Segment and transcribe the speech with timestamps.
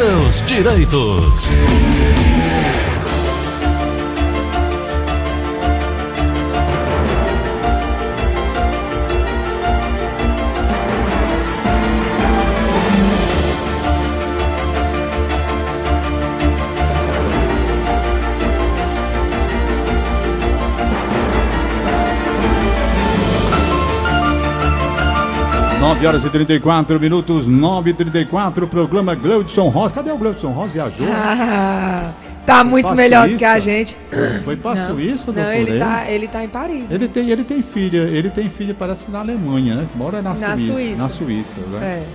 [0.00, 1.50] seus direitos.
[26.00, 29.96] 9 horas e 34 minutos, 9 e 34 programa Gleudson Rosa.
[29.96, 30.70] Cadê o Gleudson Rosa?
[30.72, 31.06] Viajou?
[31.10, 32.10] Ah,
[32.46, 33.98] tá muito melhor do que a gente.
[34.42, 35.42] Foi pra não, Suíça, doutor?
[35.42, 36.90] Não, ele tá, ele tá em Paris.
[36.90, 37.10] Ele, né?
[37.12, 39.88] tem, ele tem filha, ele tem filha, parece na Alemanha, né?
[39.94, 40.96] Mora na, na Suíça, Suíça.
[40.96, 41.86] Na Suíça, né?
[41.86, 42.06] É.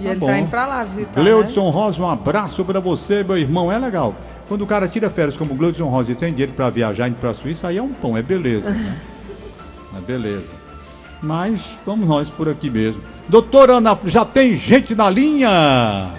[0.00, 0.26] E tá ele bom.
[0.26, 1.20] tá indo pra lá visitar.
[1.20, 1.70] Gleudson né?
[1.70, 3.70] Rosa, um abraço pra você, meu irmão.
[3.70, 4.14] É legal.
[4.48, 7.20] Quando o cara tira férias como o Gleudson Rosa e tem dinheiro pra viajar indo
[7.20, 8.96] pra Suíça, aí é um pão, é beleza, né?
[9.96, 10.63] É beleza.
[11.24, 13.00] Mas vamos nós por aqui mesmo.
[13.28, 16.10] Doutora Ana, já tem gente na linha?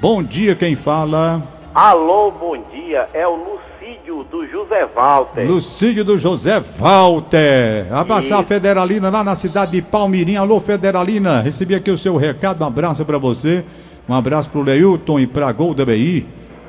[0.00, 1.42] Bom dia, quem fala?
[1.74, 3.08] Alô, bom dia.
[3.12, 5.44] É o Lucídio do José Walter.
[5.44, 7.92] Lucídio do José Walter.
[7.92, 10.36] Abraçar a Federalina lá na cidade de Palmirim.
[10.36, 11.40] Alô, Federalina.
[11.40, 12.62] Recebi aqui o seu recado.
[12.62, 13.64] Um abraço para você.
[14.08, 16.24] Um abraço pro Leilton e pra Golda BI.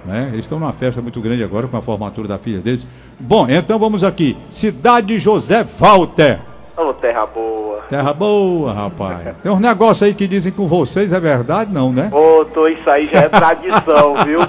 [0.05, 0.29] Né?
[0.33, 2.87] Eles estão numa festa muito grande agora com a formatura da filha deles.
[3.19, 4.35] Bom, então vamos aqui.
[4.49, 6.48] Cidade José Walter.
[6.79, 7.79] Ô, terra boa.
[7.89, 9.35] Terra boa, rapaz.
[9.43, 12.09] Tem uns negócios aí que dizem com vocês, é verdade, não, né?
[12.09, 14.39] Ô, tô, isso aí já é tradição, viu?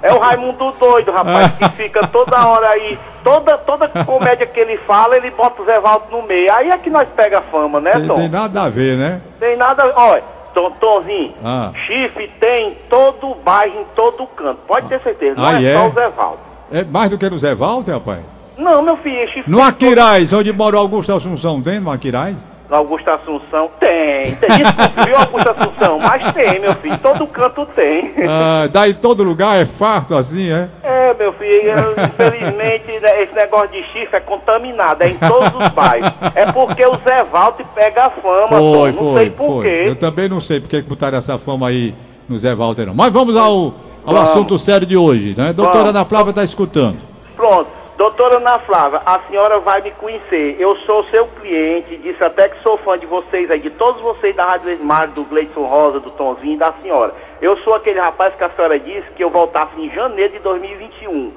[0.00, 4.78] É o Raimundo doido, rapaz, que fica toda hora aí, toda, toda comédia que ele
[4.78, 6.50] fala, ele bota o Zé Valdo no meio.
[6.54, 8.14] Aí é que nós pega fama, né, Tem, Tom?
[8.16, 9.20] tem nada a ver, né?
[9.38, 10.22] Tem nada, olha,
[10.54, 11.70] Tom, Tomzinho, Ah.
[11.86, 14.60] chifre tem em todo o bairro, em todo canto.
[14.66, 15.74] Pode ter certeza, não Ah, é, é?
[15.78, 16.38] só o Zé Valdo.
[16.72, 18.20] É mais do que no Zé Walter, rapaz?
[18.56, 21.90] Não, meu filho, é chifre No tem Aquiraz, onde mora o Augusto Assunção, tem no
[21.90, 22.54] Aquiraz?
[22.70, 24.48] No Augusto Assunção tem, tem.
[24.48, 25.98] Desculpe, viu, Augusto Assunção?
[25.98, 26.98] Mas tem, meu filho.
[26.98, 28.14] Todo canto tem.
[28.28, 30.68] Ah, daí todo lugar é farto assim, é?
[30.82, 35.54] É, meu filho, eu, infelizmente né, esse negócio de chifre é contaminado, é em todos
[35.54, 36.10] os bairros.
[36.34, 38.48] É porque o Zé Walter pega a fama.
[38.48, 39.62] Foi, Não foi, sei por foi.
[39.64, 39.84] quê.
[39.88, 41.94] Eu também não sei porque que botaram essa fama aí
[42.28, 42.94] no Zé Walter, não.
[42.94, 43.46] Mas vamos ao,
[44.06, 44.30] ao Vamos.
[44.30, 45.52] assunto sério de hoje, né?
[45.52, 45.96] Doutora Vamos.
[45.96, 46.96] Ana Flávia está escutando.
[47.36, 47.68] Pronto.
[48.04, 50.60] Doutora Ana Flávia, a senhora vai me conhecer.
[50.60, 54.36] Eu sou seu cliente, disse até que sou fã de vocês aí, de todos vocês
[54.36, 57.14] da Rádio Esmar, do Gleison Rosa, do Tonzinho da senhora.
[57.40, 61.32] Eu sou aquele rapaz que a senhora disse que eu voltasse em janeiro de 2021.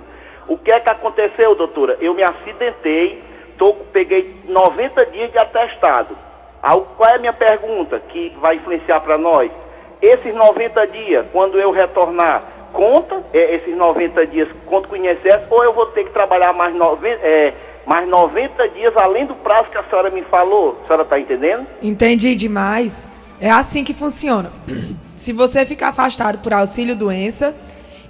[0.50, 1.96] O que é que aconteceu, doutora?
[2.02, 3.24] Eu me acidentei,
[3.58, 6.18] tô, peguei 90 dias de atestado.
[6.62, 9.50] Qual é a minha pergunta que vai influenciar para nós?
[10.02, 15.48] Esses 90 dias, quando eu retornar, conta é, esses 90 dias, conta com o INSS,
[15.50, 17.54] ou eu vou ter que trabalhar mais, nove, é,
[17.86, 20.76] mais 90 dias além do prazo que a senhora me falou?
[20.84, 21.66] A senhora está entendendo?
[21.82, 23.10] Entendi demais.
[23.40, 24.52] É assim que funciona.
[25.16, 27.56] Se você ficar afastado por auxílio doença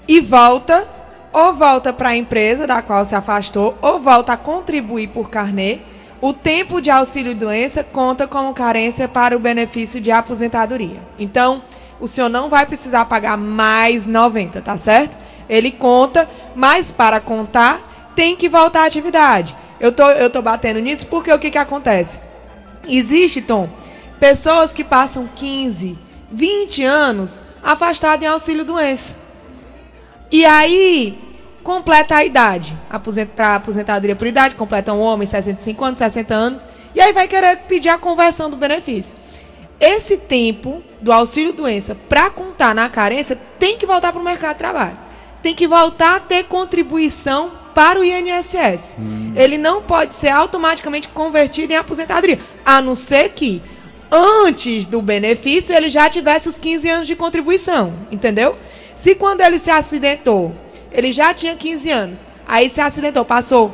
[0.07, 0.87] e volta,
[1.31, 5.79] ou volta para a empresa da qual se afastou, ou volta a contribuir por carnê,
[6.19, 11.01] o tempo de auxílio doença conta como carência para o benefício de aposentadoria.
[11.19, 11.61] Então,
[11.99, 15.17] o senhor não vai precisar pagar mais 90, tá certo?
[15.49, 19.55] Ele conta, mas para contar, tem que voltar à atividade.
[19.79, 22.19] Eu tô, eu tô batendo nisso porque o que, que acontece?
[22.87, 23.69] Existe, Tom,
[24.19, 25.97] pessoas que passam 15,
[26.31, 29.15] 20 anos afastadas em auxílio doença.
[30.31, 31.26] E aí,
[31.67, 32.73] completa a idade.
[32.89, 37.27] Aposent para aposentadoria por idade, completa um homem 65 anos, 60 anos, e aí vai
[37.27, 39.17] querer pedir a conversão do benefício.
[39.77, 44.53] Esse tempo do auxílio doença para contar na carência tem que voltar para o mercado
[44.53, 44.97] de trabalho.
[45.43, 48.95] Tem que voltar a ter contribuição para o INSS.
[49.35, 53.61] Ele não pode ser automaticamente convertido em aposentadoria, a não ser que
[54.09, 58.57] antes do benefício ele já tivesse os 15 anos de contribuição, entendeu?
[58.95, 60.55] Se quando ele se acidentou,
[60.91, 63.73] ele já tinha 15 anos, aí se acidentou, passou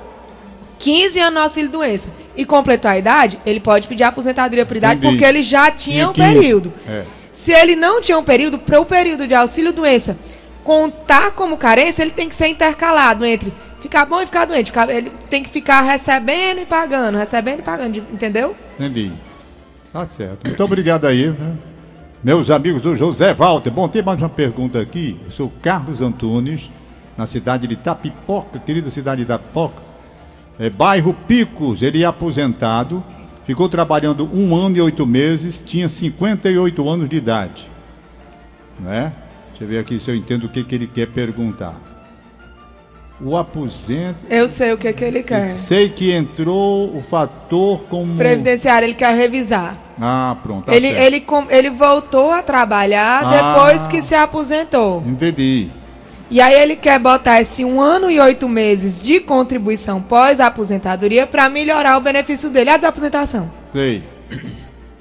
[0.80, 4.96] 15 anos no auxílio doença e completou a idade, ele pode pedir aposentadoria por idade
[4.98, 5.14] Entendi.
[5.14, 6.34] porque ele já tinha um 15.
[6.34, 6.74] período.
[6.88, 7.04] É.
[7.32, 10.18] Se ele não tinha um período, para o período de auxílio doença
[10.64, 14.72] contar como carência, ele tem que ser intercalado entre ficar bom e ficar doente.
[14.90, 18.56] Ele tem que ficar recebendo e pagando, recebendo e pagando, de- entendeu?
[18.80, 19.12] Entendi.
[19.92, 20.48] Tá certo.
[20.48, 21.56] Muito obrigado aí, né?
[22.24, 23.70] Meus amigos do José Walter.
[23.72, 25.20] Bom, tem mais uma pergunta aqui.
[25.26, 26.72] Eu sou Carlos Antunes,
[27.18, 29.82] na cidade de Tapipoca, querida cidade de Tapipoca.
[30.60, 33.04] É, bairro Picos, ele é aposentado,
[33.46, 37.70] ficou trabalhando um ano e oito meses, tinha 58 anos de idade.
[38.80, 39.14] Né?
[39.50, 41.76] Deixa eu ver aqui se eu entendo o que, que ele quer perguntar.
[43.22, 44.18] o aposento.
[44.30, 45.58] Eu sei o que, que ele quer.
[45.58, 48.16] Sei que entrou o fator como.
[48.16, 49.78] Previdenciário, ele quer revisar.
[50.02, 50.66] Ah, pronto.
[50.66, 51.04] Tá ele, certo.
[51.06, 53.30] ele, ele voltou a trabalhar Ah.
[53.30, 55.02] depois que se aposentou.
[55.06, 55.70] Entendi.
[56.34, 61.48] E aí ele quer botar esse um ano e oito meses de contribuição pós-aposentadoria para
[61.48, 62.72] melhorar o benefício dele.
[62.72, 63.52] A desaposentação.
[63.68, 64.04] Sei.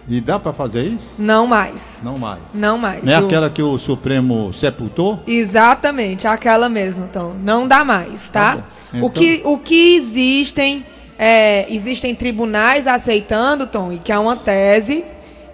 [0.06, 1.14] E dá pra fazer isso?
[1.19, 2.00] Não mais.
[2.02, 2.40] Não mais.
[2.52, 3.02] Não mais.
[3.02, 5.20] Não é O- aquela que o Supremo sepultou?
[5.26, 7.34] Exatamente, aquela mesmo, então.
[7.43, 8.56] Não dá mais, tá?
[8.56, 9.06] Tá bom.
[9.06, 10.84] O, que, o que existem,
[11.19, 15.02] é, existem tribunais aceitando, Tom, e que é uma tese,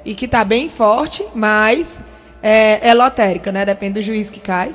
[0.05, 2.01] e que tá bem forte, mas
[2.43, 3.65] é, é lotérica, né?
[3.65, 4.73] Depende do juiz que cai.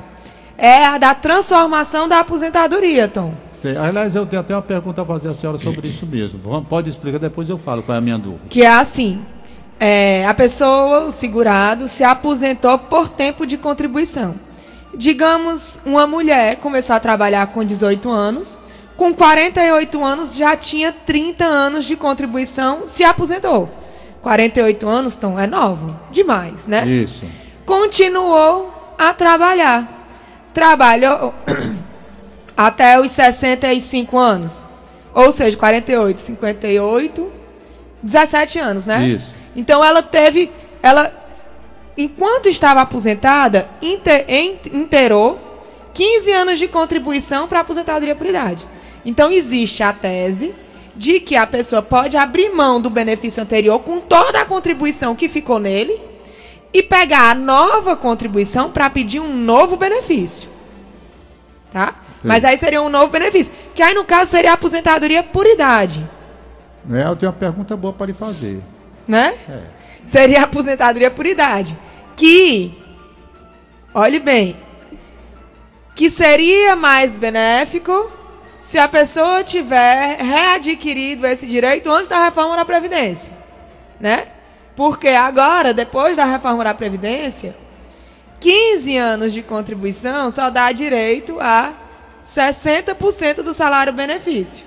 [0.56, 3.34] É a da transformação da aposentadoria, Tom.
[3.52, 3.76] Sei.
[3.76, 6.38] Aliás, eu tenho até uma pergunta a fazer à senhora sobre isso mesmo.
[6.68, 8.44] Pode explicar, depois eu falo qual é a minha dúvida.
[8.48, 9.20] Que é assim:
[9.80, 14.34] é, a pessoa, o segurado, se aposentou por tempo de contribuição.
[14.96, 18.58] Digamos, uma mulher começou a trabalhar com 18 anos,
[18.96, 23.68] com 48 anos já tinha 30 anos de contribuição, se aposentou.
[24.22, 26.86] 48 anos, Tom, é novo, demais, né?
[26.86, 27.26] Isso.
[27.66, 30.03] Continuou a trabalhar.
[30.54, 31.34] Trabalhou
[32.56, 34.66] até os 65 anos.
[35.12, 37.32] Ou seja, 48, 58,
[38.02, 39.06] 17 anos, né?
[39.06, 39.34] Isso.
[39.54, 40.50] Então ela teve.
[40.82, 41.12] Ela,
[41.96, 45.38] enquanto estava aposentada, inte- en- inteirou
[45.92, 48.66] 15 anos de contribuição para a aposentadoria por idade.
[49.06, 50.54] Então existe a tese
[50.96, 55.28] de que a pessoa pode abrir mão do benefício anterior com toda a contribuição que
[55.28, 56.00] ficou nele
[56.74, 60.48] e pegar a nova contribuição para pedir um novo benefício.
[61.72, 61.94] Tá?
[62.16, 62.26] Sim.
[62.26, 63.54] Mas aí seria um novo benefício.
[63.72, 66.04] Que aí, no caso, seria a aposentadoria por idade.
[66.90, 68.60] É, eu tenho uma pergunta boa para lhe fazer.
[69.06, 69.34] Né?
[69.48, 69.62] É.
[70.04, 71.78] Seria a aposentadoria por idade.
[72.16, 72.76] Que,
[73.94, 74.56] olhe bem,
[75.94, 78.10] que seria mais benéfico
[78.60, 83.32] se a pessoa tiver readquirido esse direito antes da reforma da Previdência.
[84.00, 84.26] Né?
[84.76, 87.54] Porque agora, depois da reforma da Previdência,
[88.40, 91.72] 15 anos de contribuição só dá direito a
[92.24, 94.64] 60% do salário benefício.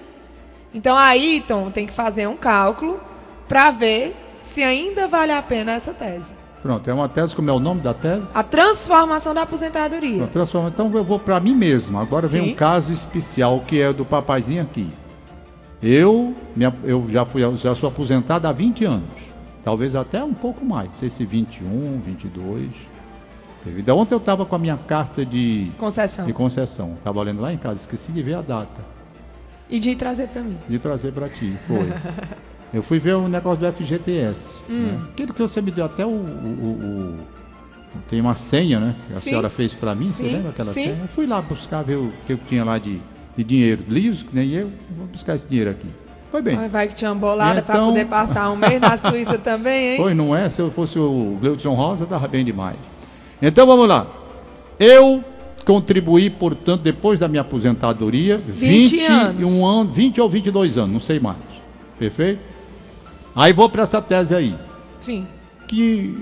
[0.73, 2.99] Então aí, Tom, tem que fazer um cálculo
[3.47, 6.33] para ver se ainda vale a pena essa tese.
[6.61, 8.27] Pronto, é uma tese, como é o nome da tese?
[8.33, 10.17] A transformação da aposentadoria.
[10.17, 11.97] Não, transforma- Então eu vou para mim mesmo.
[11.99, 12.51] Agora vem Sim.
[12.51, 14.91] um caso especial que é do papaizinho aqui.
[15.81, 19.33] Eu, minha- eu já fui já sou aposentado há 20 anos.
[19.67, 20.87] Talvez até um pouco mais.
[20.91, 22.87] Não sei se 21, 22.
[23.65, 26.25] Teve- Da ontem eu estava com a minha carta de, Concessão.
[26.25, 26.93] de concessão.
[26.93, 28.81] Estava olhando lá em casa, esqueci de ver a data.
[29.69, 30.55] E de trazer para mim.
[30.69, 31.53] De trazer para ti.
[31.67, 31.85] Foi.
[32.73, 34.61] eu fui ver o negócio do FGTS.
[34.69, 34.83] Hum.
[34.93, 35.01] Né?
[35.11, 36.11] Aquele que você me deu até o.
[36.11, 38.95] o- o- tem uma senha, né?
[39.07, 39.29] Que a Sim.
[39.31, 40.07] senhora fez para mim.
[40.07, 40.83] Você Sim, lembra aquela sim.
[40.85, 40.97] senha?
[41.01, 43.01] Eu fui lá buscar ver o que eu tinha lá de,
[43.35, 44.71] de dinheiro liso, que nem eu.
[44.97, 45.89] Vou buscar esse dinheiro aqui.
[46.31, 46.57] Foi bem.
[46.57, 49.97] Ai, Vai que tinha bolada para Então- poder passar um mês na Suíça também, hein?
[50.01, 50.49] Foi, não é?
[50.49, 52.75] Se eu fosse o Gleudson Rosa, dava bem demais.
[53.41, 54.07] Então vamos lá.
[54.79, 55.23] Eu
[55.65, 59.79] contribuí, portanto, depois da minha aposentadoria, 20 21 anos.
[59.87, 61.37] anos, 20 ou 22 anos, não sei mais.
[61.97, 62.39] Perfeito?
[63.35, 64.55] Aí vou para essa tese aí.
[65.01, 65.27] Sim.
[65.67, 66.15] Que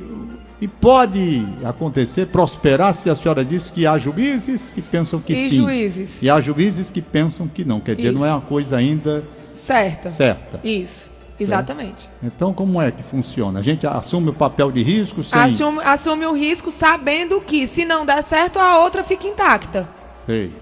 [0.61, 5.49] e pode acontecer, prosperar, se a senhora disse que há juízes que pensam que e
[5.49, 5.55] sim.
[5.57, 6.21] juízes.
[6.21, 7.79] E há juízes que pensam que não.
[7.79, 8.17] Quer dizer, Isso.
[8.17, 9.23] não é uma coisa ainda
[9.55, 10.11] Certa.
[10.11, 10.59] certa.
[10.63, 11.09] Isso.
[11.37, 12.09] Exatamente.
[12.23, 13.59] Então, como é que funciona?
[13.59, 15.37] A gente assume o papel de risco sem.
[15.41, 19.85] Assume, assume o risco sabendo que, se não der certo, a outra fica intacta.
[20.15, 20.53] Sei.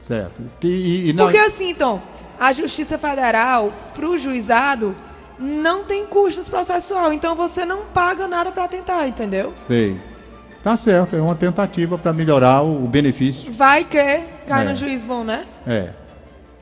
[0.00, 0.40] Certo.
[0.60, 2.00] Que- E, e não- Porque assim, Tom,
[2.38, 4.94] a Justiça Federal, para o juizado,
[5.38, 7.12] não tem custos processual.
[7.12, 9.52] Então você não paga nada para tentar, entendeu?
[9.66, 9.98] Sei.
[10.62, 13.52] Tá certo, é uma tentativa para melhorar o, o benefício.
[13.52, 13.98] Vai que
[14.46, 14.68] cai É.
[14.68, 15.44] no juiz bom, né?
[15.66, 15.90] É.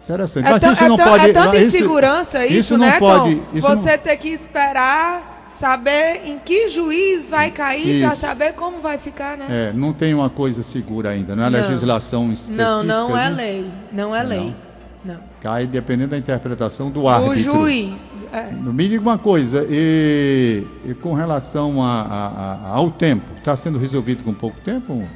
[0.04, 0.46] Interessante.
[0.46, 1.30] É, Mas isso é não pode.
[1.30, 3.36] é tanta insegurança isso, isso não né, pode.
[3.36, 3.42] Tom?
[3.54, 8.80] isso não- Você ter que esperar saber em que juiz vai cair para saber como
[8.80, 9.46] vai ficar, né?
[9.48, 11.58] É, não tem uma coisa segura ainda, não é Não.
[11.60, 12.62] legislação específica.
[12.64, 13.36] não, não é né?
[13.36, 13.70] lei.
[13.92, 14.54] Não é lei.
[15.04, 15.16] Não.
[15.40, 17.40] Cai dependendo da interpretação do O árbitro.
[17.42, 17.92] juiz.
[18.32, 18.50] é.
[18.50, 23.78] Me diga uma coisa, e, e com relação a- a- a- ao tempo, está sendo
[23.78, 25.06] resolvido com pouco tempo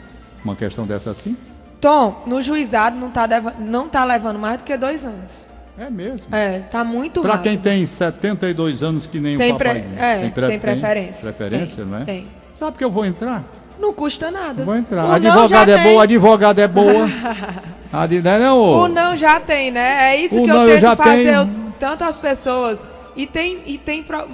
[0.45, 1.37] uma questão dessa assim?
[1.81, 5.31] Tom, no juizado não tá, deva- não tá levando mais do que dois anos.
[5.79, 6.35] É mesmo.
[6.35, 9.85] É, tá muito Para quem tem 72 anos que nem tem, o pre- papai.
[9.97, 11.21] é, pre- tem preferência.
[11.33, 12.05] preferência, Tem, não é?
[12.05, 12.27] Tem.
[12.55, 13.45] Sabe que eu vou entrar?
[13.79, 14.65] Não custa nada.
[14.65, 15.05] Vou entrar.
[15.05, 15.85] O já é tem.
[15.85, 17.07] boa, advogado é boa.
[17.93, 18.83] Adi, não é não, ô?
[18.85, 20.13] O não já tem, né?
[20.15, 21.35] É isso O que eu eu tento já fazer tenho.
[21.37, 22.85] eu- tanto as pessoas.
[23.15, 24.29] E tem, e tem pro-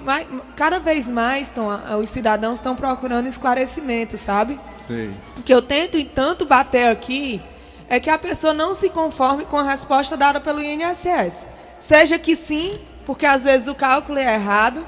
[0.56, 4.58] cada vez mais Tom, a- os cidadãos estão procurando esclarecimento, sabe?
[4.86, 5.10] Sei.
[5.44, 7.40] que eu tento e tanto bater aqui
[7.88, 11.34] é que a pessoa não se conforme com a resposta dada pelo INSS.
[11.78, 14.84] Seja que sim, porque às vezes o cálculo é errado,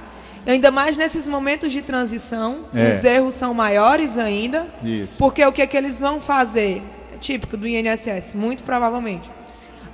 [0.47, 2.91] ainda mais nesses momentos de transição, É.
[2.91, 5.15] os erros são maiores ainda, Isso.
[5.19, 6.83] porque o que, que eles vão fazer?
[7.21, 9.31] Típico do INSS, muito provavelmente.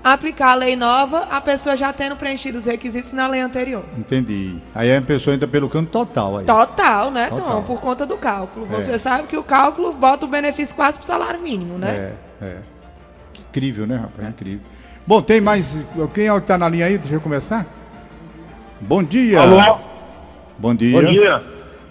[0.04, 3.85] Aplicar a lei nova, a pessoa já tendo preenchido os requisitos na lei anterior.
[3.97, 4.56] Entendi.
[4.75, 6.44] Aí a pessoa entra pelo canto total aí.
[6.44, 7.49] Total, né, Total.
[7.49, 7.62] Tom?
[7.62, 8.66] Por conta do cálculo.
[8.73, 8.76] É.
[8.76, 12.14] Você sabe que o cálculo bota o benefício quase pro salário mínimo, né?
[12.40, 12.56] É, é.
[13.49, 14.28] Incrível, né, rapaz?
[14.28, 14.66] Incrível.
[15.06, 15.85] Bom, tem mais.
[16.12, 16.99] Quem é o que tá na linha aí?
[16.99, 17.64] Deixa eu começar.
[18.80, 19.40] Bom dia.
[19.40, 19.78] Alô?
[20.59, 21.00] Bom dia.
[21.00, 21.42] Bom dia.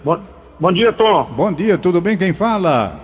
[0.04, 0.20] Bom,
[0.60, 1.24] bom dia, Tom.
[1.34, 2.18] Bom dia, tudo bem?
[2.18, 3.01] Quem fala?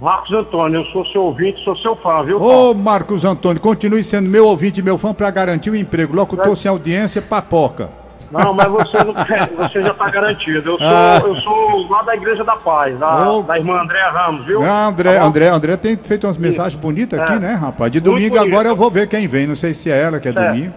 [0.00, 2.40] Marcos Antônio, eu sou seu ouvinte, sou seu fã, viu?
[2.40, 6.14] Ô, Marcos Antônio, continue sendo meu ouvinte e meu fã para garantir o emprego.
[6.14, 7.90] Locutor sem audiência, papoca.
[8.30, 9.12] Não, mas você não
[9.58, 10.58] você já está garantido.
[10.70, 11.20] Eu sou, Ah.
[11.24, 14.62] eu sou lá da Igreja da Paz, da, da irmã Andréa Ramos, viu?
[14.62, 15.24] Ah, André, Tá?
[15.24, 17.38] André, André tem feito umas mensagens bonitas aqui, É.
[17.38, 17.90] né, rapaz?
[17.90, 18.52] De Muito domingo bonito.
[18.54, 19.46] agora eu vou ver quem vem.
[19.48, 20.52] Não sei se é ela que é Certo.
[20.52, 20.74] domingo.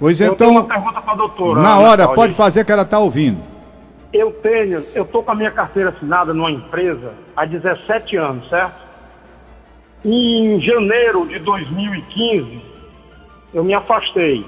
[0.00, 1.60] Pois Eu tenho então, uma pergunta para a doutora.
[1.60, 3.38] na hora, pode fazer que ela tá ouvindo.
[4.12, 8.76] Eu tenho, eu tô com a minha carteira assinada numa empresa há 17 anos, certo?
[10.04, 12.62] Em janeiro de 2015,
[13.52, 14.46] eu me afastei.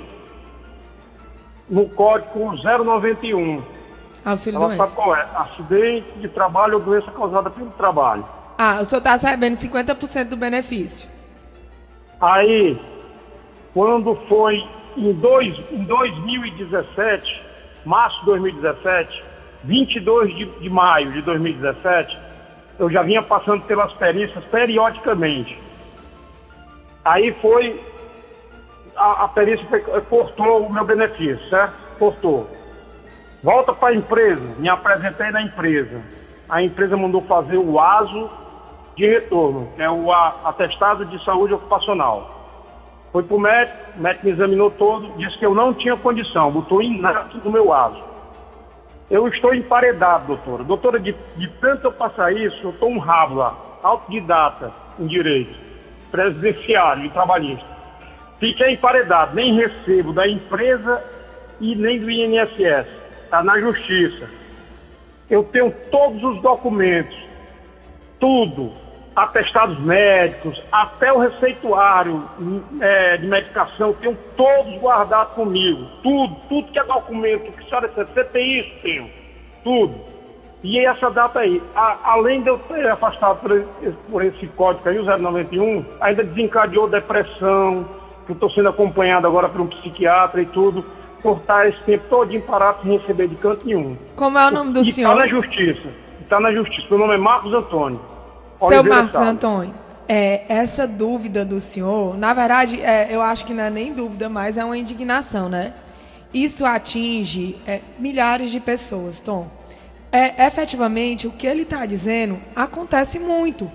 [1.68, 3.62] No código 091.
[4.24, 4.84] Auxílio Ela doença.
[4.84, 5.26] sabe qual é?
[5.34, 8.24] Acidente de trabalho ou doença causada pelo trabalho.
[8.58, 11.08] Ah, o senhor está recebendo 50% do benefício.
[12.20, 12.78] Aí,
[13.72, 14.62] quando foi
[14.96, 17.42] em, dois, em 2017,
[17.84, 19.24] março de 2017,
[19.64, 22.18] 22 de, de maio de 2017,
[22.78, 25.58] eu já vinha passando pelas perícias periodicamente.
[27.04, 27.80] Aí foi,
[28.96, 29.66] a, a perícia
[30.08, 31.74] cortou o meu benefício, certo?
[31.98, 32.48] Cortou.
[33.42, 36.00] Volta para a empresa, me apresentei na empresa.
[36.48, 38.30] A empresa mandou fazer o ASO
[38.96, 42.40] de retorno, que é o atestado de saúde ocupacional.
[43.12, 46.50] Foi para o médico, o médico me examinou todo, disse que eu não tinha condição,
[46.50, 48.09] botou inato no meu ASO.
[49.10, 50.62] Eu estou emparedado, doutora.
[50.62, 55.58] Doutora, de, de tanto eu passar isso, eu estou um rabo lá, autodidata em direito,
[56.12, 57.66] presidenciário e trabalhista.
[58.38, 61.02] Fiquei emparedado, nem recebo da empresa
[61.60, 62.86] e nem do INSS.
[63.24, 64.30] Está na justiça.
[65.28, 67.16] Eu tenho todos os documentos,
[68.18, 68.72] tudo,
[69.16, 72.22] atestados médicos, até o receituário
[72.80, 75.84] eh, de medicação, tenho todos guardados comigo.
[76.02, 78.70] Tudo, tudo que é documento que a senhora recebe, você tem isso?
[78.82, 79.10] Tenho.
[79.64, 79.94] Tudo.
[80.62, 84.88] E essa data aí, a- além de eu ter afastado por esse, por esse código
[84.88, 87.84] aí, o 091, ainda desencadeou depressão,
[88.26, 90.84] que eu estou sendo acompanhado agora por um psiquiatra e tudo,
[91.22, 93.96] por estar esse tempo todinho parado sem receber de canto nenhum.
[94.16, 95.10] Como é o nome do e senhor?
[95.12, 95.88] está na justiça.
[96.20, 96.86] Está na justiça.
[96.90, 98.00] Meu nome é Marcos Antônio.
[98.68, 99.14] Seu Marcos.
[99.16, 99.74] Antônio,
[100.08, 104.28] é, essa dúvida do senhor, na verdade, é, eu acho que não é nem dúvida,
[104.28, 105.72] mas é uma indignação, né?
[106.34, 109.48] Isso atinge é, milhares de pessoas, Tom.
[110.12, 113.70] É, efetivamente, o que ele está dizendo acontece muito.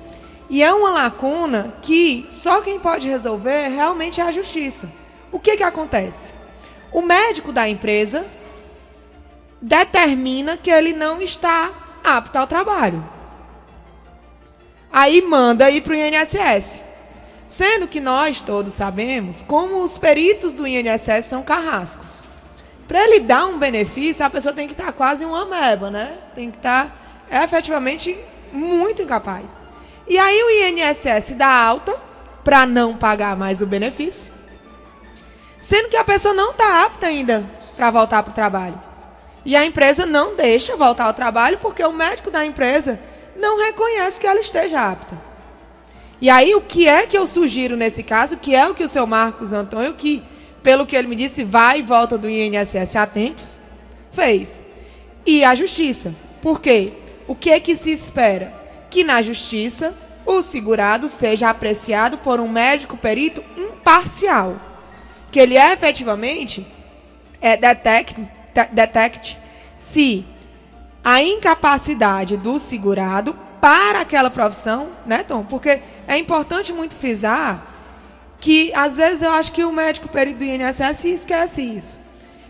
[0.50, 4.92] E é uma lacuna que só quem pode resolver realmente é a justiça.
[5.32, 6.34] O que, que acontece?
[6.92, 8.26] O médico da empresa
[9.62, 11.72] determina que ele não está
[12.04, 13.15] apto ao trabalho.
[14.96, 16.82] Aí manda ir para o INSS.
[17.46, 22.24] Sendo que nós todos sabemos como os peritos do INSS são carrascos.
[22.88, 26.18] Para ele dar um benefício, a pessoa tem que estar quase uma ameba, né?
[26.34, 26.96] Tem que estar
[27.30, 28.18] efetivamente
[28.54, 29.60] muito incapaz.
[30.08, 31.94] E aí o INSS dá alta
[32.42, 34.32] para não pagar mais o benefício.
[35.60, 37.44] Sendo que a pessoa não está apta ainda
[37.76, 38.82] para voltar para o trabalho.
[39.44, 42.98] E a empresa não deixa voltar ao trabalho porque o médico da empresa
[43.36, 45.20] não reconhece que ela esteja apta.
[46.22, 48.88] E aí, o que é que eu sugiro nesse caso, que é o que o
[48.90, 50.24] seu Marcos Antônio, que,
[50.64, 53.60] pelo que ele me disse, vai e volta do INSS a tempos,
[54.12, 54.64] fez.
[55.26, 56.16] E a justiça.
[56.42, 56.94] Por quê?
[57.28, 58.54] O que é que se espera?
[58.90, 64.56] Que na justiça o segurado seja apreciado por um médico perito imparcial.
[65.32, 66.66] Que ele efetivamente
[67.42, 68.16] é, detecte,
[68.54, 69.38] te- detecte
[69.76, 70.26] se
[71.06, 75.44] a incapacidade do segurado para aquela profissão, né, Tom?
[75.46, 77.64] Porque é importante muito frisar
[78.40, 82.00] que, às vezes, eu acho que o médico perito do INSS esquece isso.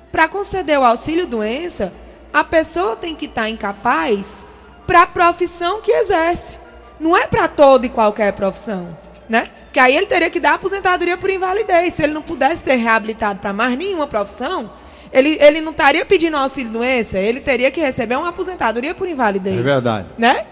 [0.09, 1.91] Para conceder o auxílio-doença,
[2.33, 4.47] a pessoa tem que estar incapaz
[4.87, 6.57] para a profissão que exerce.
[6.97, 8.97] Não é para toda e qualquer profissão,
[9.27, 9.49] né?
[9.65, 11.93] Porque aí ele teria que dar aposentadoria por invalidez.
[11.93, 14.71] Se ele não pudesse ser reabilitado para mais nenhuma profissão,
[15.11, 19.59] ele, ele não estaria pedindo auxílio-doença, ele teria que receber uma aposentadoria por invalidez.
[19.59, 20.07] É verdade.
[20.17, 20.45] Né?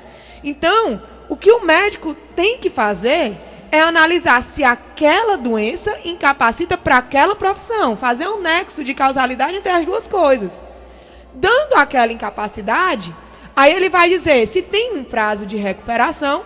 [0.43, 3.38] Então, o que o médico tem que fazer
[3.72, 9.72] é analisar se aquela doença incapacita para aquela profissão, fazer um nexo de causalidade entre
[9.72, 10.62] as duas coisas.
[11.33, 13.15] Dando aquela incapacidade,
[13.55, 16.43] aí ele vai dizer se tem um prazo de recuperação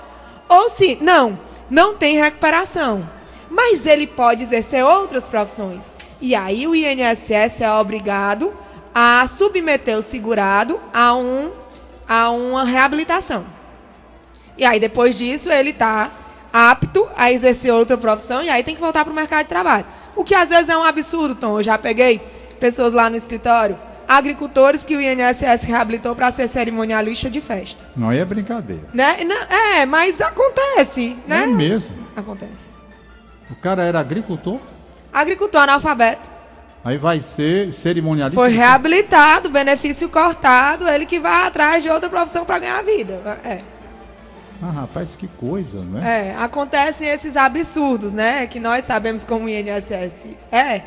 [0.48, 1.38] ou se não,
[1.70, 3.10] não tem recuperação.
[3.50, 5.92] Mas ele pode exercer outras profissões.
[6.20, 8.54] E aí o INSS é obrigado
[8.94, 11.52] a submeter o segurado a, um,
[12.08, 13.46] a uma reabilitação.
[14.58, 16.12] E aí depois disso ele está
[16.52, 19.86] apto a exercer outra profissão e aí tem que voltar para o mercado de trabalho.
[20.16, 21.60] O que às vezes é um absurdo, Tom.
[21.60, 22.20] Eu já peguei
[22.60, 27.84] pessoas lá no escritório, agricultores que o INSS reabilitou para ser cerimonialista de festa.
[27.96, 28.90] Não é brincadeira.
[28.92, 29.18] Né?
[29.78, 31.44] É, mas acontece, né?
[31.44, 31.94] É mesmo.
[32.16, 32.68] Acontece.
[33.52, 34.60] O cara era agricultor?
[35.12, 36.30] Agricultor analfabeto.
[36.84, 38.40] Aí vai ser cerimonialista?
[38.40, 43.40] Foi reabilitado, benefício cortado, ele que vai atrás de outra profissão para ganhar vida.
[43.44, 43.62] É.
[44.62, 46.32] Ah, rapaz, que coisa, né?
[46.32, 48.48] É, acontecem esses absurdos, né?
[48.48, 50.82] Que nós sabemos como o INSS é.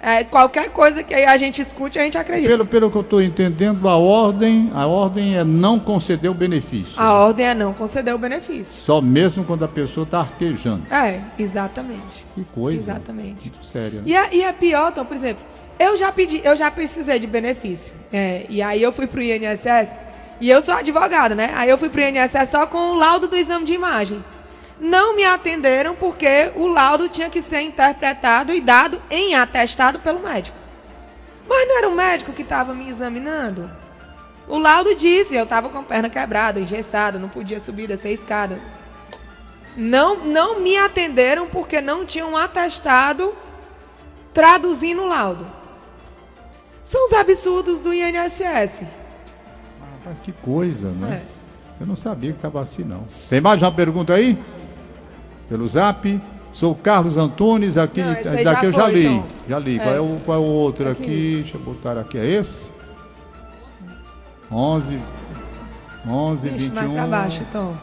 [0.00, 2.48] É qualquer coisa que a gente escute, a gente acredita.
[2.48, 6.94] Pelo, pelo que eu estou entendendo, a ordem, a ordem é não conceder o benefício.
[6.96, 8.80] A ordem é não conceder o benefício.
[8.80, 10.82] Só mesmo quando a pessoa está arquejando.
[10.92, 12.24] É, exatamente.
[12.34, 12.92] Que coisa.
[12.92, 13.50] Exatamente.
[13.50, 13.98] Muito sério.
[13.98, 14.02] Né?
[14.06, 15.42] E, é, e é pior, então, por exemplo,
[15.78, 17.92] eu já pedi, eu já precisei de benefício.
[18.12, 19.96] É, e aí eu fui para o INSS
[20.40, 21.52] e eu sou advogada, né?
[21.54, 24.22] Aí eu fui pro INSS só com o laudo do exame de imagem.
[24.80, 30.20] Não me atenderam porque o laudo tinha que ser interpretado e dado em atestado pelo
[30.20, 30.56] médico.
[31.48, 33.70] Mas não era o médico que estava me examinando?
[34.46, 38.58] O laudo disse, eu estava com a perna quebrada, engessada, não podia subir, descer escadas.
[39.76, 43.34] Não, não me atenderam porque não tinham atestado
[44.32, 45.46] traduzindo o laudo.
[46.84, 48.84] São os absurdos do INSS.
[50.04, 51.22] Mas que coisa, né?
[51.78, 51.82] É.
[51.82, 53.04] Eu não sabia que estava assim, não.
[53.28, 54.42] Tem mais uma pergunta aí?
[55.48, 56.20] Pelo zap?
[56.52, 59.06] Sou Carlos Antunes, aqui, não, daqui eu já foi, li.
[59.06, 59.26] Então.
[59.48, 59.78] Já li.
[59.78, 59.82] É.
[59.82, 61.02] Qual, é o, qual é o outro aqui?
[61.02, 61.34] aqui?
[61.42, 62.18] Deixa eu botar aqui.
[62.18, 62.70] É esse?
[64.50, 64.98] 11,
[66.06, 66.74] 11, Ixi, 21.
[66.74, 67.78] Mais pra baixo, então.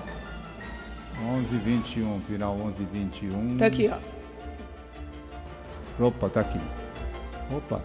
[1.37, 3.57] 11, 21, final 11, 21.
[3.57, 3.91] Tá aqui,
[5.99, 6.05] ó.
[6.07, 6.59] Opa, tá aqui.
[7.55, 7.81] Opa.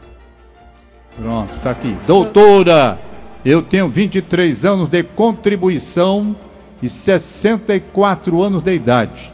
[1.17, 1.97] Pronto, tá aqui.
[2.07, 2.99] Doutora
[3.45, 6.37] eu tenho 23 anos de contribuição
[6.83, 9.33] e 64 anos de idade.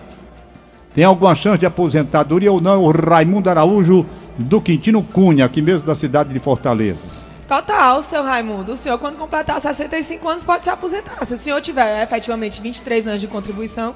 [0.96, 2.82] Tem alguma chance de aposentadoria ou não?
[2.82, 4.06] O Raimundo Araújo
[4.38, 7.06] do Quintino Cunha, aqui mesmo da cidade de Fortaleza.
[7.46, 8.72] Total, seu Raimundo.
[8.72, 11.22] O senhor, quando completar 65 anos, pode se aposentar.
[11.26, 13.94] Se o senhor tiver efetivamente 23 anos de contribuição.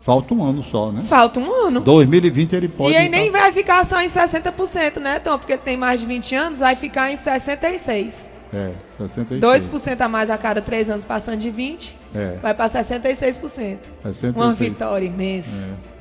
[0.00, 1.02] Falta um ano só, né?
[1.08, 1.80] Falta um ano.
[1.80, 2.92] 2020 ele pode.
[2.92, 5.36] E aí nem vai ficar só em 60%, né, Tom?
[5.36, 8.30] Porque tem mais de 20 anos, vai ficar em 66%.
[8.54, 9.66] É, 66.
[9.66, 12.36] 2% a mais a cada 3 anos, passando de 20%, é.
[12.42, 13.40] vai para 66%.
[13.40, 14.34] 66.
[14.34, 15.50] Uma vitória imensa.
[15.50, 15.92] É.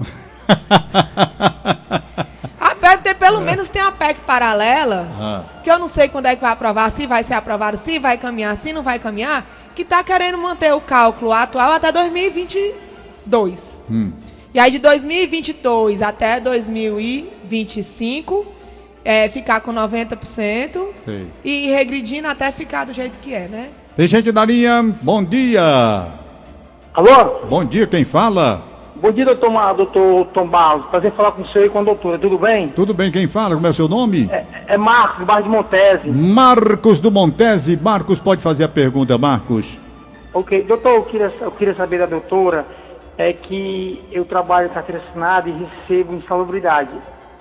[2.59, 3.41] a PEC tem, pelo é.
[3.41, 5.43] menos tem uma PEC paralela, ah.
[5.63, 8.17] que eu não sei quando é que vai aprovar, se vai ser aprovado, se vai
[8.17, 13.81] caminhar, se não vai caminhar, que está querendo manter o cálculo atual até 2022.
[13.89, 14.11] Hum.
[14.53, 18.45] E aí de 2022 até 2025
[19.03, 21.27] é, ficar com 90% Sei.
[21.43, 23.69] e regredindo até ficar do jeito que é, né?
[23.95, 26.07] Tem gente na linha, bom dia!
[26.93, 27.45] Alô?
[27.49, 28.61] Bom dia, quem fala?
[28.95, 30.85] Bom dia, doutor, doutor Tom Barros.
[30.85, 32.69] Prazer falar com você e com a doutora, tudo bem?
[32.69, 33.53] Tudo bem, quem fala?
[33.55, 34.29] Como é o seu nome?
[34.31, 36.09] É, é Marcos, do bairro de Montese.
[36.09, 37.75] Marcos do Montese.
[37.75, 39.79] Marcos, pode fazer a pergunta, Marcos.
[40.33, 42.65] Ok, doutor, eu queria, eu queria saber da doutora
[43.17, 46.91] é que eu trabalho em carteira assinada e recebo insalubridade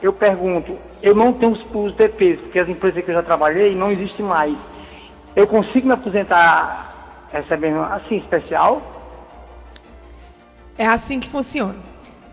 [0.02, 3.92] eu pergunto, eu não tenho os DPs, porque as empresas que eu já trabalhei não
[3.92, 4.56] existem mais.
[5.34, 8.82] Eu consigo me aposentar recebendo assim especial?
[10.76, 11.76] É assim que funciona.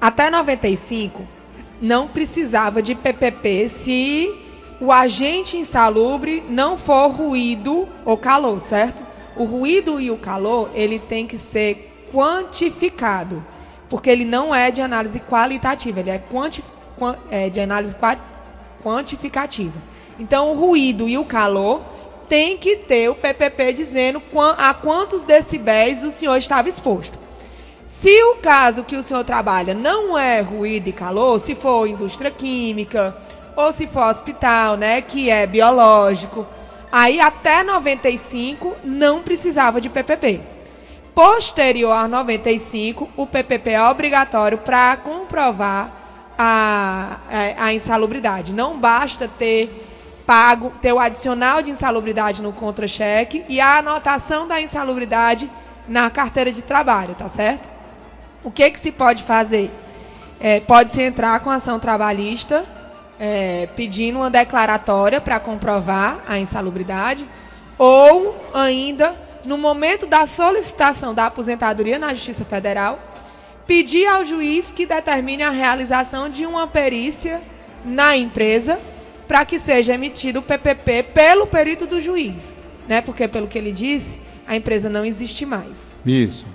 [0.02, 1.24] Até 95
[1.82, 4.36] não precisava de PPP se
[4.80, 9.04] o agente insalubre não for ruído ou calor, certo?
[9.36, 13.46] O ruído e o calor, ele tem que ser quantificado,
[13.90, 16.78] porque ele não é de análise qualitativa, ele é quantificado
[17.30, 17.96] é, de análise
[18.84, 19.80] quantificativa.
[20.20, 21.82] Então, o ruído e o calor
[22.28, 24.22] tem que ter o PPP dizendo
[24.58, 27.18] a quantos decibéis o senhor estava exposto.
[27.86, 32.30] Se o caso que o senhor trabalha não é ruído e calor, se for indústria
[32.30, 33.16] química
[33.56, 36.46] ou se for hospital, né, que é biológico,
[36.92, 40.42] aí até 95 não precisava de PPP.
[41.16, 45.92] Posterior a 95, o PPP é obrigatório para comprovar
[46.38, 48.54] a, a, a insalubridade.
[48.54, 49.87] Não basta ter
[50.28, 55.50] pago, ter o adicional de insalubridade no contra-cheque e a anotação da insalubridade
[55.88, 57.68] na carteira de trabalho, tá certo?
[58.44, 59.72] O que que se pode fazer?
[60.40, 62.64] é, pode-se entrar com ação trabalhista
[63.20, 67.28] é, pedindo uma declaratória para comprovar a insalubridade,
[67.78, 73.00] ou ainda, no momento da solicitação da aposentadoria na Justiça Federal,
[73.66, 77.42] pedir ao juiz que determine a realização de uma perícia
[77.84, 78.80] na empresa
[79.28, 83.02] para que seja emitido o PPP pelo perito do juiz, né?
[83.02, 86.46] Porque pelo que ele disse, a empresa não existe mais, Isso.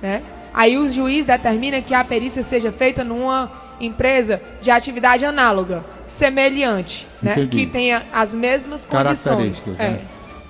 [0.00, 0.22] né?
[0.54, 7.06] Aí o juiz determina que a perícia seja feita numa empresa de atividade análoga, semelhante,
[7.20, 7.46] né?
[7.50, 9.22] Que tenha as mesmas condições.
[9.22, 9.78] Características.
[9.78, 9.90] É.
[9.90, 10.00] Né?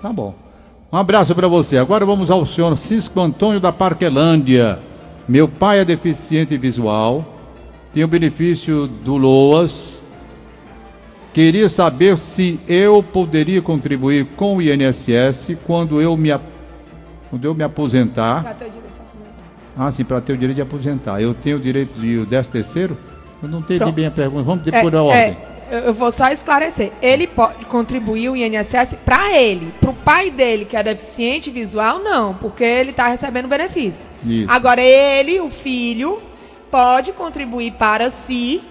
[0.01, 0.35] Tá bom.
[0.93, 1.77] Um abraço para você.
[1.77, 4.79] Agora vamos ao senhor Cisco Antônio da Parquelândia.
[5.29, 7.25] Meu pai é deficiente visual,
[7.93, 10.06] tem o benefício do LOAS.
[11.37, 16.31] Queria saber se eu poderia contribuir com o INSS quando eu me,
[17.29, 18.43] quando eu me aposentar.
[18.43, 19.45] Pra ter o direito a aposentar.
[19.77, 21.21] Ah, sim, para ter o direito de aposentar.
[21.21, 22.97] Eu tenho o direito de o 13 terceiro?
[23.43, 23.93] Eu não entendi Pronto.
[23.95, 24.45] bem a pergunta.
[24.45, 25.37] Vamos ter É, por é, ordem.
[25.71, 26.91] eu eu vou só esclarecer.
[27.03, 29.75] Ele pode contribuir o INSS para ele.
[29.79, 34.09] Para o pai dele, que é deficiente visual, não, porque ele está recebendo benefício.
[34.25, 34.51] Isso.
[34.51, 36.19] Agora, ele, o filho,
[36.71, 38.63] pode contribuir para si,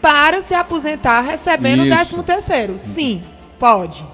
[0.00, 1.96] para se aposentar recebendo o Isso.
[1.96, 2.78] 13 terceiro.
[2.78, 3.22] Sim,
[3.58, 4.04] pode.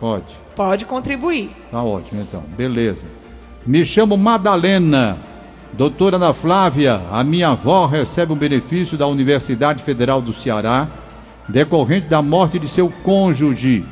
[0.00, 0.34] Pode.
[0.54, 1.50] Pode contribuir.
[1.70, 2.42] Tá ótimo, então.
[2.56, 3.08] Beleza.
[3.66, 5.18] Me chamo Madalena.
[5.72, 10.86] Doutora Ana Flávia, a minha avó recebe um benefício da Universidade Federal do Ceará,
[11.48, 13.84] decorrente da morte de seu cônjuge.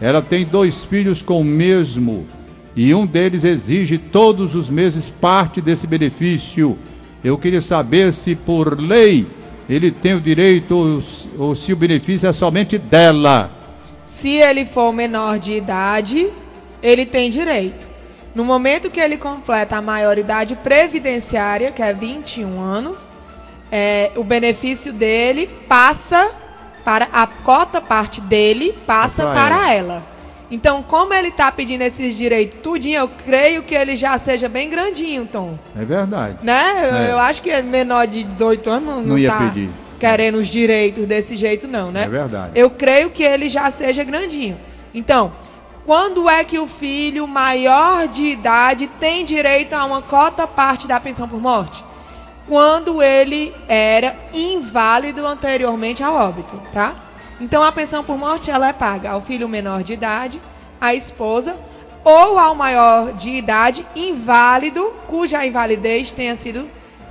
[0.00, 2.24] Ela tem dois filhos com o mesmo
[2.76, 6.76] e um deles exige todos os meses parte desse benefício.
[7.22, 9.26] Eu queria saber se, por lei,
[9.68, 13.50] ele tem o direito ou, ou se o benefício é somente dela.
[14.04, 16.28] Se ele for menor de idade,
[16.82, 17.86] ele tem direito.
[18.34, 23.12] No momento que ele completa a maioridade previdenciária, que é 21 anos,
[23.70, 26.30] é, o benefício dele passa
[26.84, 30.13] para a cota parte dele passa É para ela.
[30.54, 34.70] Então, como ele está pedindo esses direitos tudinho, eu creio que ele já seja bem
[34.70, 35.58] grandinho, Tom.
[35.76, 36.38] É verdade.
[36.44, 36.88] Né?
[36.90, 37.10] Eu, É.
[37.10, 39.68] eu acho que menor de 18 anos não, Não ia tá pedir.
[39.98, 42.04] querendo os direitos desse jeito, não, né?
[42.04, 42.52] É verdade.
[42.54, 44.56] Eu creio que ele já seja grandinho.
[44.94, 45.32] Então,
[45.84, 51.00] quando é que o filho maior de idade tem direito a uma cota parte da
[51.00, 51.82] pensão por morte?
[52.46, 56.94] Quando ele era inválido anteriormente ao óbito, tá?
[57.40, 60.40] Então a pensão por morte ela é paga ao filho menor de idade,
[60.80, 61.56] à esposa
[62.04, 66.68] ou ao maior de idade inválido cuja invalidez tenha sido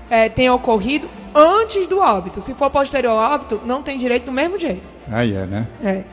[0.09, 2.39] eh, tenha ocorrido antes do óbito.
[2.39, 4.83] Se for posterior ao óbito, não tem direito do mesmo jeito.
[5.11, 5.67] Aí é, né?
[5.83, 6.03] É.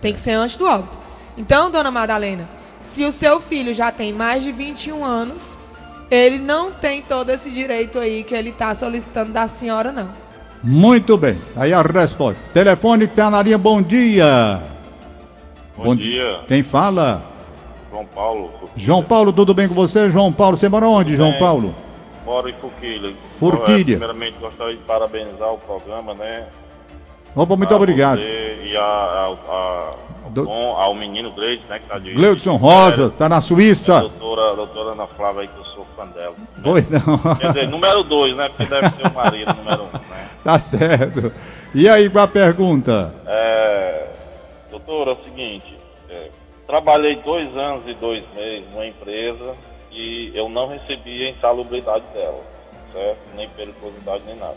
[0.00, 0.96] Tem que ser antes do óbito.
[1.36, 2.48] Então, dona Madalena,
[2.80, 5.58] se o seu filho já tem mais de 21 anos,
[6.10, 10.10] ele não tem todo esse direito aí que ele está solicitando da senhora, não.
[10.62, 11.36] Muito bem.
[11.56, 12.42] Aí a resposta.
[12.52, 14.60] Telefone que tá na linha, bom dia.
[15.76, 17.22] Bom, dia, Quem fala?
[17.90, 18.50] João Paulo.
[18.74, 20.10] João Paulo, tudo bem com você?
[20.10, 21.38] João Paulo, você mora onde, João bem.
[21.38, 21.74] Paulo?
[22.26, 23.12] Moro em Forquilha.
[23.38, 23.92] Forquilha.
[23.92, 26.46] Eu, é, primeiramente, gostaria de parabenizar o programa, né?
[27.36, 28.18] Opa, muito A obrigado.
[28.20, 29.92] E a, a, a-
[30.30, 31.78] Do- bom- ao menino Gleison, né?
[31.78, 34.00] Que tá de, Gleudson Rosa, tá na A Suíça.
[34.00, 36.34] doutora, a doutora Ana Flávia aí, que eu sou fã dela.
[36.62, 37.18] Pois não.
[37.36, 38.48] Quer dizer, número dois, né?
[38.48, 40.07] Porque deve ser o marido, número um, né?
[40.44, 41.32] tá certo.
[41.74, 43.14] E aí, qual a pergunta?
[43.26, 44.08] É,
[44.70, 46.30] doutora, é o seguinte, é,
[46.66, 49.54] trabalhei dois anos e dois meses numa empresa
[49.90, 52.42] e eu não recebi a insalubridade dela,
[52.92, 53.18] certo?
[53.34, 54.56] Nem periculosidade, nem nada.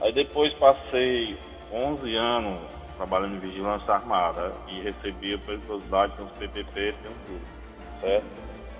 [0.00, 1.36] Aí depois passei
[1.72, 2.58] 11 anos
[2.96, 7.40] trabalhando em vigilância armada e recebi a periculosidade com os PPP, tem tudo,
[8.00, 8.24] certo?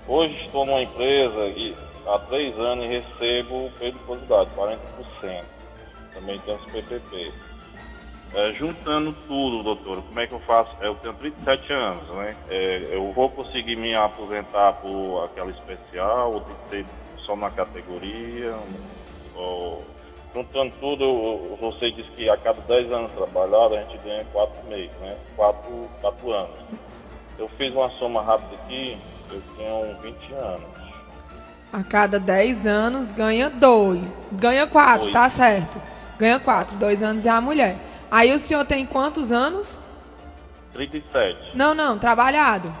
[0.07, 1.75] Hoje estou numa empresa e
[2.07, 5.54] há três anos recebo periculosidade, 40%.
[6.15, 7.31] Também tem os PPP.
[8.33, 10.75] É, juntando tudo, doutor, como é que eu faço?
[10.81, 12.35] Eu tenho 37 anos, né?
[12.49, 16.85] É, eu vou conseguir me aposentar por aquela especial, ou tem que ser
[17.25, 18.53] só na categoria?
[19.35, 19.85] Ou,
[20.33, 24.91] juntando tudo, você disse que a cada 10 anos trabalhado a gente ganha 4 meses,
[24.99, 25.15] né?
[25.37, 26.55] 4, 4 anos.
[27.37, 28.97] Eu fiz uma soma rápida aqui,
[29.31, 30.85] eu tenho 20 anos.
[31.71, 33.99] A cada 10 anos ganha 2.
[34.33, 35.13] Ganha 4, Dois.
[35.13, 35.81] tá certo.
[36.17, 36.77] Ganha 4.
[36.77, 37.75] 2 anos é a mulher.
[38.09, 39.81] Aí o senhor tem quantos anos?
[40.73, 41.55] 37.
[41.55, 42.73] Não, não, trabalhado.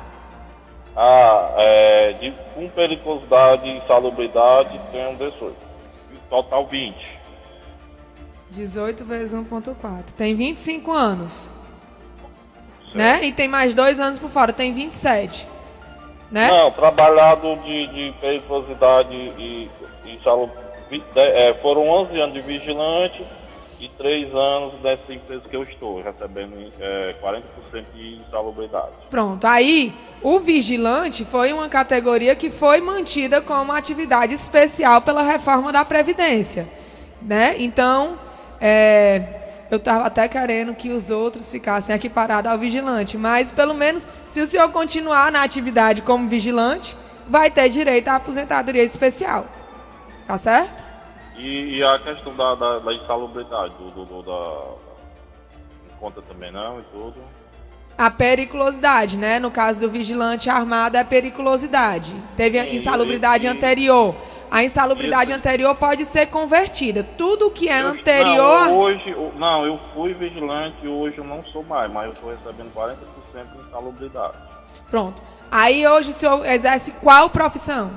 [0.95, 5.55] Ah, é, de, com periculosidade e salubridade tenho 18.
[6.13, 6.95] E Total 20.
[8.51, 10.03] 18 vezes 1.4.
[10.17, 11.49] Tem 25 anos.
[12.93, 13.25] Né?
[13.25, 14.53] E tem mais 2 anos por fora.
[14.53, 15.45] Tem 27.
[16.31, 16.47] Né?
[16.49, 19.69] Não, trabalhado de, de periculosidade e,
[20.05, 20.64] e salubridade.
[21.15, 23.25] É, foram 11 anos de vigilante
[23.79, 28.91] e três anos dessa empresa que eu estou, recebendo é, 40% de insalubridade.
[29.09, 29.45] Pronto.
[29.45, 35.83] Aí, o vigilante foi uma categoria que foi mantida como atividade especial pela reforma da
[35.83, 36.67] Previdência.
[37.21, 37.55] Né?
[37.59, 38.17] Então,
[38.61, 39.23] é,
[39.69, 44.39] eu estava até querendo que os outros ficassem equiparados ao vigilante, mas pelo menos, se
[44.39, 46.95] o senhor continuar na atividade como vigilante,
[47.27, 49.45] vai ter direito à aposentadoria especial.
[50.25, 50.83] Tá certo?
[51.37, 54.61] E, e a questão da, da, da insalubridade, do, do, do, da.
[55.99, 57.15] conta também não e tudo.
[57.97, 59.39] A periculosidade, né?
[59.39, 62.13] No caso do vigilante armado é periculosidade.
[62.35, 64.15] Teve a insalubridade e, anterior.
[64.51, 65.39] A insalubridade isso.
[65.39, 67.03] anterior pode ser convertida.
[67.03, 68.65] Tudo que é eu, anterior.
[68.67, 72.29] Não, hoje, não, eu fui vigilante e hoje eu não sou mais, mas eu estou
[72.31, 72.95] recebendo 40%
[73.53, 74.37] de insalubridade.
[74.89, 75.21] Pronto.
[75.49, 77.91] Aí hoje o senhor exerce qual profissão?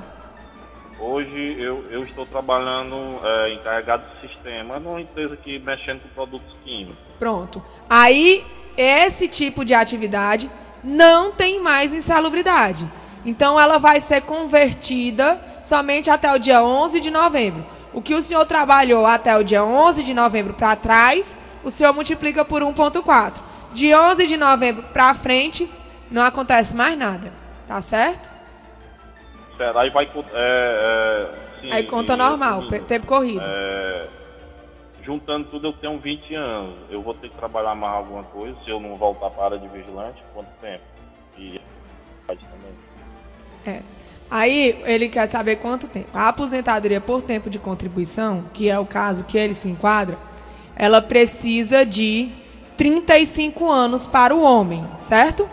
[0.99, 6.53] Hoje eu, eu estou trabalhando é, encarregado de sistema numa empresa que mexendo com produtos
[6.63, 6.97] químicos.
[7.17, 7.63] Pronto.
[7.89, 8.45] Aí
[8.77, 10.49] esse tipo de atividade
[10.83, 12.89] não tem mais insalubridade.
[13.25, 17.65] Então ela vai ser convertida somente até o dia 11 de novembro.
[17.93, 21.93] O que o senhor trabalhou até o dia 11 de novembro para trás, o senhor
[21.93, 23.33] multiplica por 1.4.
[23.73, 25.69] De 11 de novembro para frente,
[26.09, 27.31] não acontece mais nada.
[27.67, 28.38] Tá certo?
[29.59, 30.05] Certo, aí vai.
[30.05, 33.41] É, é, sim, aí conta normal, tempo corrido.
[33.43, 34.07] É,
[35.03, 36.75] juntando tudo, eu tenho 20 anos.
[36.89, 39.59] Eu vou ter que trabalhar mais alguma coisa se eu não voltar para a área
[39.59, 40.23] de vigilante?
[40.33, 40.83] Quanto tempo?
[41.37, 41.59] E
[42.25, 42.73] também.
[43.65, 43.81] É.
[44.31, 46.07] Aí ele quer saber quanto tempo.
[46.13, 50.17] A aposentadoria por tempo de contribuição, que é o caso que ele se enquadra,
[50.73, 52.31] ela precisa de
[52.77, 55.49] 35 anos para o homem, certo?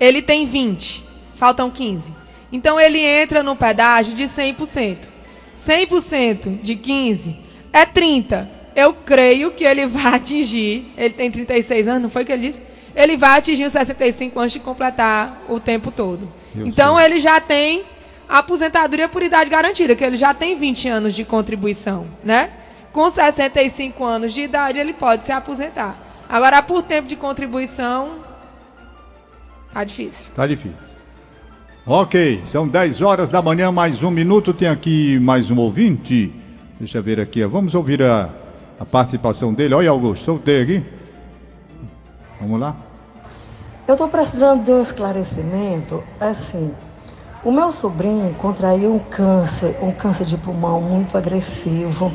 [0.00, 2.19] Ele tem 20, faltam 15.
[2.52, 5.08] Então ele entra no pedágio de 100%.
[5.56, 7.36] 100% de 15
[7.72, 8.50] é 30.
[8.74, 12.62] Eu creio que ele vai atingir, ele tem 36 anos, não foi que ele disse?
[12.94, 16.28] Ele vai atingir os 65 antes de completar o tempo todo.
[16.56, 17.06] Eu então sei.
[17.06, 17.84] ele já tem
[18.28, 22.50] aposentadoria por idade garantida, que ele já tem 20 anos de contribuição, né?
[22.92, 25.96] Com 65 anos de idade ele pode se aposentar.
[26.28, 28.24] Agora por tempo de contribuição
[29.72, 30.26] tá difícil.
[30.34, 30.89] Tá difícil.
[31.86, 34.52] Ok, são 10 horas da manhã, mais um minuto.
[34.52, 36.30] Tem aqui mais um ouvinte.
[36.78, 37.42] Deixa eu ver aqui.
[37.46, 38.28] Vamos ouvir a,
[38.78, 39.72] a participação dele.
[39.72, 40.84] Olha, Augusto, soltei aqui.
[42.38, 42.76] Vamos lá.
[43.88, 46.04] Eu estou precisando de um esclarecimento.
[46.20, 46.70] Assim,
[47.42, 52.12] o meu sobrinho contraiu um câncer, um câncer de pulmão muito agressivo,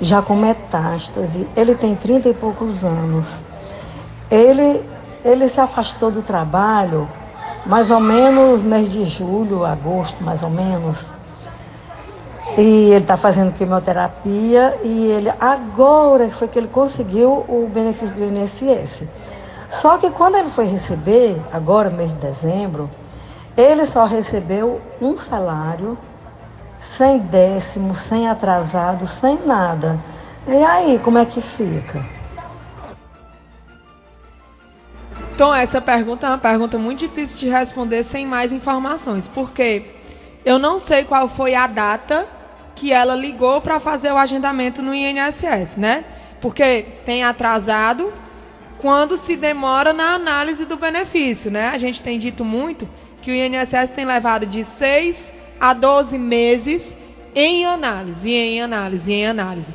[0.00, 1.46] já com metástase.
[1.54, 3.42] Ele tem 30 e poucos anos.
[4.30, 4.80] Ele,
[5.22, 7.06] ele se afastou do trabalho
[7.64, 11.10] mais ou menos mês de julho, agosto, mais ou menos.
[12.58, 18.24] E ele está fazendo quimioterapia e ele agora foi que ele conseguiu o benefício do
[18.24, 19.04] INSS.
[19.68, 22.90] Só que quando ele foi receber, agora mês de dezembro,
[23.56, 25.96] ele só recebeu um salário,
[26.78, 29.98] sem décimo, sem atrasado, sem nada.
[30.46, 32.04] E aí, como é que fica?
[35.42, 39.86] Então, essa pergunta é uma pergunta muito difícil de responder sem mais informações, porque
[40.44, 42.28] eu não sei qual foi a data
[42.76, 46.04] que ela ligou para fazer o agendamento no INSS, né?
[46.40, 48.12] Porque tem atrasado
[48.78, 51.70] quando se demora na análise do benefício, né?
[51.70, 52.88] A gente tem dito muito
[53.20, 56.94] que o INSS tem levado de 6 a 12 meses
[57.34, 59.74] em análise, em análise, em análise.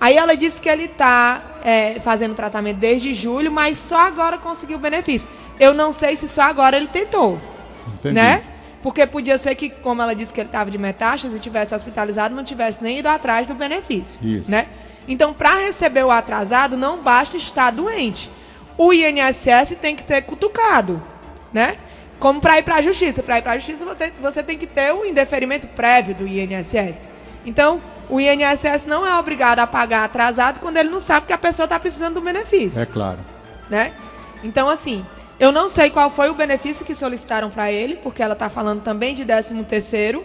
[0.00, 4.76] Aí ela disse que ele está é, fazendo tratamento desde julho, mas só agora conseguiu
[4.76, 5.30] o benefício.
[5.58, 7.40] Eu não sei se só agora ele tentou.
[7.88, 8.14] Entendi.
[8.14, 8.44] Né?
[8.82, 12.34] Porque podia ser que, como ela disse que ele estava de metástase e tivesse hospitalizado,
[12.34, 14.20] não tivesse nem ido atrás do benefício.
[14.22, 14.50] Isso.
[14.50, 14.68] Né?
[15.08, 18.30] Então, para receber o atrasado, não basta estar doente.
[18.76, 21.02] O INSS tem que ter cutucado.
[21.50, 21.78] Né?
[22.18, 23.22] Como para ir para a justiça.
[23.22, 23.86] Para ir para a justiça,
[24.20, 27.08] você tem que ter o indeferimento prévio do INSS.
[27.44, 31.38] Então, o INSS não é obrigado a pagar atrasado quando ele não sabe que a
[31.38, 32.80] pessoa está precisando do benefício.
[32.80, 33.18] É claro.
[33.68, 33.92] Né?
[34.42, 35.04] Então, assim,
[35.38, 38.82] eu não sei qual foi o benefício que solicitaram para ele, porque ela está falando
[38.82, 40.24] também de 13 terceiro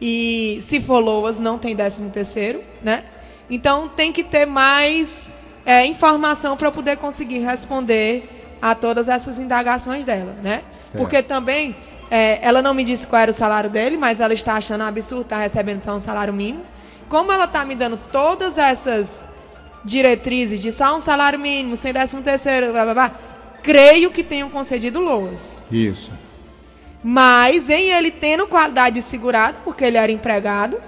[0.00, 3.04] e se for LOAS não tem 13 terceiro, né?
[3.48, 5.30] Então tem que ter mais
[5.66, 10.62] é, informação para poder conseguir responder a todas essas indagações dela, né?
[10.84, 10.96] Certo.
[10.96, 11.76] Porque também
[12.10, 15.22] é, ela não me disse qual era o salário dele, mas ela está achando absurdo
[15.22, 16.64] estar tá recebendo só um salário mínimo
[17.10, 19.26] como ela está me dando todas essas
[19.84, 23.14] diretrizes de só um salário mínimo, sem décimo terceiro, blá, blá, blá,
[23.62, 25.60] creio que tenham concedido loas.
[25.70, 26.12] Isso.
[27.02, 30.80] Mas em ele tendo qualidade de segurado, porque ele era empregado,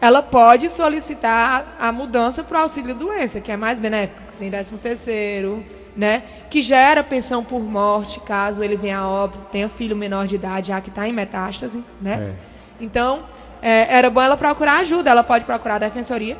[0.00, 4.50] ela pode solicitar a mudança para o auxílio doença, que é mais benéfico, que tem
[4.50, 5.64] 13 terceiro,
[5.96, 6.22] né?
[6.50, 10.68] Que gera pensão por morte, caso ele venha a óbito, tenha filho menor de idade,
[10.68, 12.34] já que está em metástase, né?
[12.80, 13.22] Então,
[13.62, 15.10] é, era bom ela procurar ajuda.
[15.10, 16.36] Ela pode procurar a defensoria,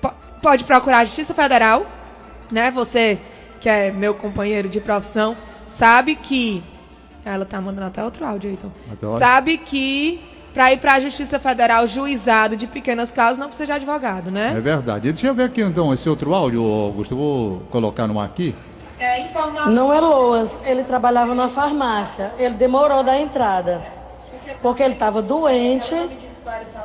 [0.00, 1.86] po- pode procurar a Justiça Federal,
[2.50, 2.70] né?
[2.70, 3.18] Você
[3.60, 5.36] que é meu companheiro de profissão
[5.66, 6.62] sabe que
[7.24, 8.72] ela tá mandando até outro áudio, então.
[9.18, 10.20] Sabe que
[10.54, 14.32] para ir para a Justiça Federal, juizado de pequenas causas não precisa de advogado, É
[14.32, 14.60] né?
[14.60, 15.12] verdade.
[15.12, 17.12] Deixa eu ver aqui então esse outro áudio, Augusto.
[17.14, 18.54] Eu vou colocar no ar aqui.
[19.00, 19.72] É, informação.
[19.72, 22.32] Não é Loas, ele trabalhava na farmácia.
[22.38, 23.82] Ele demorou da entrada.
[24.60, 25.94] Porque ele estava doente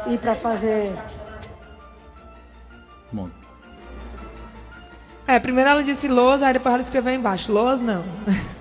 [0.08, 0.95] e para fazer.
[3.12, 3.30] Bom,
[5.28, 7.51] É, primeiro ela disse Los, aí depois ela escreveu embaixo.
[7.51, 8.04] Los não.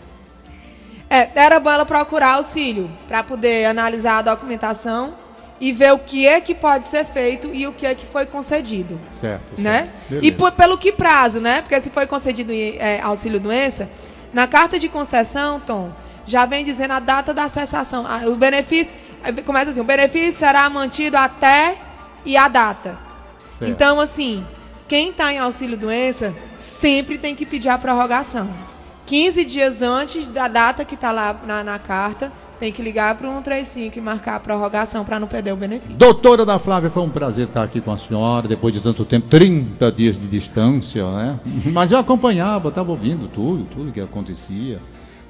[1.11, 5.15] É, era bom ela procurar auxílio para poder analisar a documentação
[5.65, 8.27] e ver o que é que pode ser feito e o que é que foi
[8.27, 9.01] concedido.
[9.11, 9.55] certo.
[9.57, 9.89] né?
[10.11, 10.23] certo.
[10.23, 11.63] E por- pelo que prazo, né?
[11.63, 13.89] Porque se foi concedido é, auxílio doença,
[14.31, 15.91] na carta de concessão, Tom,
[16.27, 18.05] já vem dizendo a data da cessação.
[18.27, 18.95] O benefício
[19.47, 21.79] começa assim: o benefício será mantido até
[22.27, 22.99] e a data.
[23.49, 23.71] Certo.
[23.71, 24.47] Então, assim,
[24.87, 28.51] quem está em auxílio doença sempre tem que pedir a prorrogação.
[29.07, 33.27] 15 dias antes da data que está lá na, na carta, tem que ligar para
[33.29, 35.95] o 135 e marcar a prorrogação para não perder o benefício.
[35.97, 39.27] Doutora da Flávia, foi um prazer estar aqui com a senhora, depois de tanto tempo,
[39.29, 41.39] 30 dias de distância, né?
[41.67, 44.79] Mas eu acompanhava, estava ouvindo tudo, tudo que acontecia.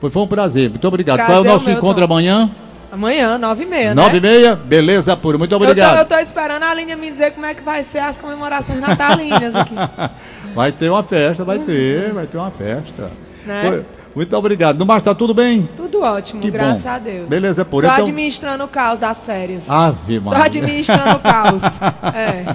[0.00, 1.18] Foi, foi um prazer, muito obrigado.
[1.18, 2.12] Qual é o Prazer nosso encontro Tom.
[2.12, 2.50] amanhã?
[2.92, 3.94] Amanhã, 9h30, né?
[3.94, 4.54] Nove e meia?
[4.54, 5.36] Beleza, puro.
[5.36, 5.98] Muito Eu tô, obrigado.
[5.98, 9.52] eu tô esperando a Línia me dizer como é que vai ser as comemorações natalinas
[9.56, 9.74] aqui.
[10.54, 13.10] Vai ser uma festa, vai ter, vai ter uma festa.
[13.46, 13.84] Né?
[14.14, 14.78] Muito obrigado.
[14.78, 15.68] No mais, tá tudo bem?
[15.76, 16.88] Tudo ótimo, Que graças bom.
[16.88, 17.28] a Deus.
[17.28, 19.62] Beleza, por Só então- administrando o caos das férias.
[19.68, 20.44] Ave Só Maria.
[20.46, 21.62] administrando o caos.
[22.14, 22.54] É.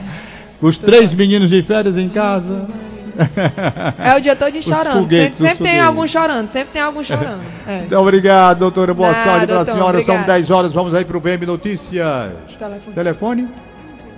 [0.62, 2.66] Os três meninos de férias em casa.
[4.02, 4.84] É o dia todo Os chorando.
[4.86, 7.42] Sempre, foguetes, os sempre tem algum chorando, sempre tem algum chorando.
[7.68, 7.84] É.
[7.86, 8.94] Então, obrigado, doutora.
[8.94, 10.02] Boa Nada, sorte para a senhora.
[10.02, 10.34] São obrigada.
[10.40, 10.72] 10 horas.
[10.74, 12.32] Vamos aí para o VM Notícias.
[12.58, 12.96] Telefone.
[12.96, 13.48] Telefone?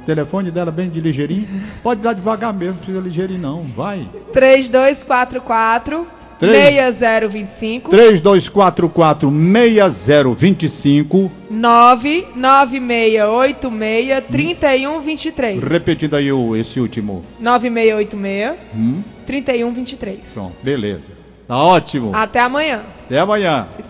[0.06, 1.48] Telefone dela bem de ligeirinho.
[1.84, 3.62] Pode dar devagar mesmo, não precisa ligeirinho não.
[3.62, 4.08] Vai.
[4.34, 6.08] 3244
[6.42, 6.96] Três.
[6.98, 11.32] 6025 3244 6025.
[11.52, 15.64] 99686 3123.
[15.64, 17.24] Repetindo aí o, esse último.
[17.40, 20.20] 9686 Hum, 3123.
[20.34, 21.14] pronto, beleza.
[21.48, 22.12] Tá ótimo.
[22.16, 22.82] Até amanhã.
[23.06, 23.66] Até amanhã.
[23.68, 23.84] Se